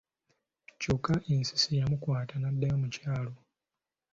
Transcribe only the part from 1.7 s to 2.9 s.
yamukwata n'addayo mu